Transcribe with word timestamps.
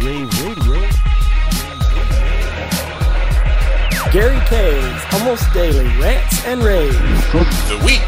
Rave 0.00 0.30
Radio. 0.44 0.80
Gary 4.12 4.36
Kayye's 4.46 5.14
almost 5.14 5.52
daily 5.52 5.86
rants 6.00 6.44
and 6.44 6.62
raves. 6.62 6.96
The 7.68 7.80
week. 7.84 8.00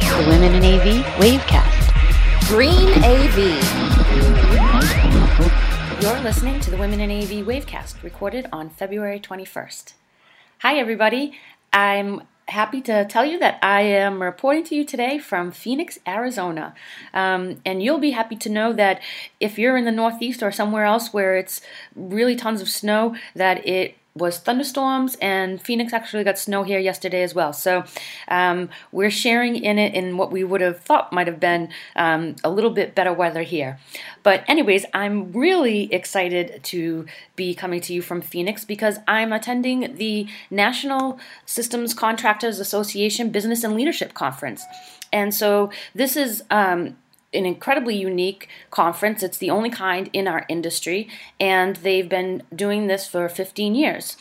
The 0.00 0.24
Women 0.26 0.54
in 0.54 0.64
AV 0.64 1.04
Wavecast. 1.20 2.48
Green 2.48 2.88
AV. 3.04 3.36
You're 6.02 6.20
listening 6.20 6.60
to 6.60 6.70
the 6.70 6.78
Women 6.78 7.00
in 7.00 7.10
AV 7.10 7.46
Wavecast, 7.46 8.02
recorded 8.02 8.46
on 8.50 8.70
February 8.70 9.20
21st. 9.20 9.92
Hi, 10.60 10.78
everybody. 10.78 11.38
I'm 11.74 12.22
happy 12.48 12.80
to 12.82 13.04
tell 13.04 13.24
you 13.24 13.38
that 13.38 13.58
I 13.62 13.82
am 13.82 14.22
reporting 14.22 14.64
to 14.64 14.74
you 14.74 14.84
today 14.84 15.18
from 15.18 15.52
Phoenix, 15.52 15.98
Arizona. 16.06 16.74
Um, 17.12 17.60
and 17.64 17.82
you'll 17.82 17.98
be 17.98 18.12
happy 18.12 18.36
to 18.36 18.48
know 18.48 18.72
that 18.72 19.02
if 19.38 19.58
you're 19.58 19.76
in 19.76 19.84
the 19.84 19.92
Northeast 19.92 20.42
or 20.42 20.50
somewhere 20.50 20.84
else 20.84 21.12
where 21.12 21.36
it's 21.36 21.60
really 21.94 22.36
tons 22.36 22.60
of 22.60 22.68
snow, 22.68 23.14
that 23.34 23.66
it 23.66 23.96
was 24.18 24.38
thunderstorms, 24.38 25.16
and 25.20 25.60
Phoenix 25.60 25.92
actually 25.92 26.24
got 26.24 26.38
snow 26.38 26.62
here 26.62 26.78
yesterday 26.78 27.22
as 27.22 27.34
well. 27.34 27.52
So 27.52 27.84
um, 28.28 28.68
we're 28.92 29.10
sharing 29.10 29.56
in 29.56 29.78
it 29.78 29.94
in 29.94 30.16
what 30.16 30.30
we 30.30 30.44
would 30.44 30.60
have 30.60 30.80
thought 30.80 31.12
might 31.12 31.26
have 31.26 31.40
been 31.40 31.70
um, 31.96 32.36
a 32.44 32.50
little 32.50 32.70
bit 32.70 32.94
better 32.94 33.12
weather 33.12 33.42
here. 33.42 33.78
But, 34.22 34.44
anyways, 34.48 34.84
I'm 34.92 35.32
really 35.32 35.92
excited 35.92 36.60
to 36.64 37.06
be 37.36 37.54
coming 37.54 37.80
to 37.82 37.94
you 37.94 38.02
from 38.02 38.20
Phoenix 38.20 38.64
because 38.64 38.98
I'm 39.06 39.32
attending 39.32 39.96
the 39.96 40.26
National 40.50 41.18
Systems 41.46 41.94
Contractors 41.94 42.58
Association 42.58 43.30
Business 43.30 43.64
and 43.64 43.74
Leadership 43.74 44.14
Conference. 44.14 44.64
And 45.12 45.34
so 45.34 45.70
this 45.94 46.16
is 46.16 46.42
um, 46.50 46.96
an 47.34 47.44
incredibly 47.44 47.94
unique 47.94 48.48
conference. 48.70 49.22
It's 49.22 49.38
the 49.38 49.50
only 49.50 49.70
kind 49.70 50.08
in 50.12 50.26
our 50.26 50.46
industry, 50.48 51.08
and 51.38 51.76
they've 51.76 52.08
been 52.08 52.42
doing 52.54 52.86
this 52.86 53.06
for 53.06 53.28
15 53.28 53.74
years. 53.74 54.16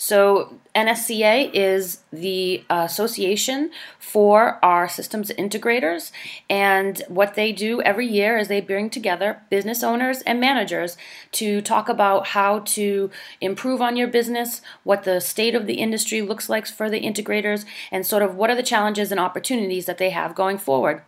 So, 0.00 0.58
NSCA 0.76 1.50
is 1.52 2.04
the 2.12 2.64
association 2.70 3.70
for 3.98 4.64
our 4.64 4.88
systems 4.88 5.30
integrators, 5.30 6.12
and 6.48 7.02
what 7.08 7.34
they 7.34 7.50
do 7.50 7.82
every 7.82 8.06
year 8.06 8.38
is 8.38 8.46
they 8.46 8.60
bring 8.60 8.90
together 8.90 9.42
business 9.50 9.82
owners 9.82 10.22
and 10.22 10.40
managers 10.40 10.96
to 11.32 11.60
talk 11.60 11.88
about 11.88 12.28
how 12.28 12.60
to 12.60 13.10
improve 13.40 13.82
on 13.82 13.96
your 13.96 14.06
business, 14.06 14.62
what 14.84 15.02
the 15.02 15.20
state 15.20 15.56
of 15.56 15.66
the 15.66 15.74
industry 15.74 16.22
looks 16.22 16.48
like 16.48 16.66
for 16.66 16.88
the 16.88 17.00
integrators, 17.00 17.64
and 17.90 18.06
sort 18.06 18.22
of 18.22 18.36
what 18.36 18.50
are 18.50 18.56
the 18.56 18.62
challenges 18.62 19.10
and 19.10 19.18
opportunities 19.18 19.86
that 19.86 19.98
they 19.98 20.10
have 20.10 20.34
going 20.34 20.58
forward. 20.58 21.02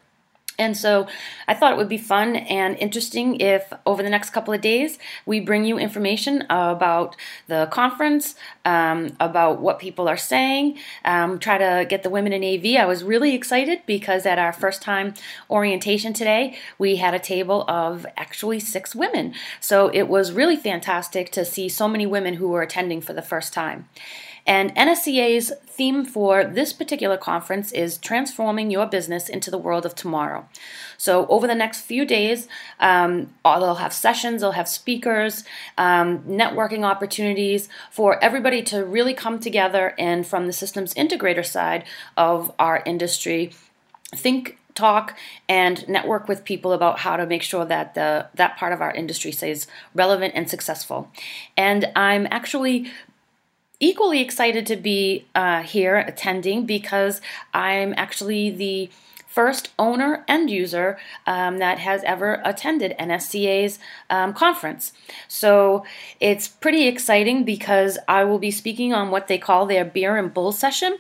And 0.61 0.77
so 0.77 1.09
I 1.49 1.55
thought 1.55 1.73
it 1.73 1.79
would 1.79 1.89
be 1.89 1.97
fun 1.97 2.37
and 2.37 2.77
interesting 2.77 3.41
if 3.41 3.73
over 3.87 4.03
the 4.03 4.11
next 4.11 4.31
couple 4.31 4.53
of 4.53 4.61
days 4.61 4.99
we 5.25 5.41
bring 5.41 5.65
you 5.65 5.79
information 5.79 6.43
about 6.51 7.17
the 7.49 7.67
conference, 7.73 8.35
um, 8.67 9.17
about 9.19 9.63
what 9.63 9.79
people 9.79 10.07
are 10.07 10.19
saying, 10.19 10.77
um, 11.03 11.39
try 11.39 11.57
to 11.57 11.87
get 11.89 12.03
the 12.03 12.11
women 12.11 12.35
in 12.35 12.45
AV. 12.45 12.79
I 12.79 12.85
was 12.85 13.03
really 13.03 13.35
excited 13.35 13.81
because 13.87 14.27
at 14.27 14.39
our 14.39 14.53
first 14.53 14.83
time 14.83 15.15
orientation 15.49 16.13
today, 16.13 16.59
we 16.79 16.97
had 16.97 17.15
a 17.15 17.19
table 17.19 17.65
of 17.67 18.05
actually 18.19 18.61
six 18.61 18.95
women. 18.95 19.33
So 19.61 19.89
it 19.89 20.09
was 20.09 20.31
really 20.31 20.57
fantastic 20.57 21.33
to 21.33 21.47
see 21.47 21.71
so 21.71 21.89
many 21.89 22.05
women 22.05 22.35
who 22.35 22.49
were 22.49 22.61
attending 22.61 23.01
for 23.01 23.15
the 23.15 23.23
first 23.23 23.55
time. 23.55 23.89
And 24.47 24.75
NSCA's 24.75 25.53
theme 25.67 26.05
for 26.05 26.45
this 26.45 26.73
particular 26.73 27.17
conference 27.17 27.73
is 27.73 27.99
transforming 27.99 28.71
your 28.71 28.87
business 28.87 29.29
into 29.29 29.51
the 29.51 29.59
world 29.59 29.87
of 29.87 29.95
tomorrow. 29.95 30.47
So, 30.97 31.27
over 31.29 31.47
the 31.47 31.55
next 31.55 31.81
few 31.81 32.05
days, 32.05 32.49
um, 32.79 33.33
they'll 33.45 33.77
have 33.77 33.93
sessions, 33.93 34.43
they'll 34.43 34.53
have 34.53 34.69
speakers, 34.69 35.45
um, 35.79 36.19
networking 36.25 36.85
opportunities 36.85 37.69
for 37.91 38.23
everybody 38.23 38.63
to 38.65 38.85
really 38.85 39.15
come 39.15 39.39
together 39.39 39.95
and, 39.99 40.27
from 40.27 40.47
the 40.47 40.53
systems 40.53 40.93
integrator 40.95 41.47
side 41.47 41.85
of 42.17 42.53
our 42.59 42.83
industry, 42.85 43.53
think 44.15 44.59
talk 44.75 45.17
and 45.49 45.89
network 45.89 46.29
with 46.29 46.45
people 46.45 46.73
about 46.73 47.01
how 47.01 47.17
to 47.17 47.27
make 47.27 47.43
sure 47.43 47.65
that 47.65 47.95
the 47.95 48.27
that 48.35 48.57
part 48.57 48.73
of 48.73 48.81
our 48.81 48.93
industry 48.93 49.33
stays 49.33 49.67
relevant 49.95 50.33
and 50.35 50.49
successful. 50.49 51.11
And 51.57 51.91
I'm 51.97 52.27
actually 52.31 52.91
equally 53.81 54.21
excited 54.21 54.67
to 54.67 54.77
be 54.77 55.27
uh, 55.35 55.63
here 55.63 55.97
attending 55.97 56.67
because 56.67 57.21
I'm 57.53 57.95
actually 57.97 58.51
the 58.51 58.91
first 59.27 59.71
owner 59.79 60.25
end 60.27 60.51
user 60.51 60.99
um, 61.27 61.59
that 61.59 61.79
has 61.79 62.03
ever 62.05 62.43
attended 62.45 62.95
NSCA's 62.99 63.79
um, 64.11 64.35
conference. 64.35 64.93
So 65.29 65.85
it's 66.19 66.49
pretty 66.49 66.87
exciting 66.87 67.45
because 67.45 67.97
I 68.09 68.25
will 68.25 68.41
be 68.41 68.51
speaking 68.51 68.93
on 68.93 69.11
what 69.11 69.29
they 69.29 69.39
call 69.39 69.67
their 69.67 69.85
beer 69.85 70.17
and 70.17 70.35
bull 70.35 70.53
session. 70.53 70.99